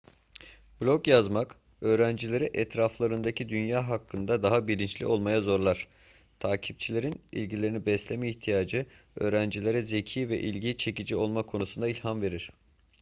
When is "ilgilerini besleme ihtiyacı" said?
7.31-8.85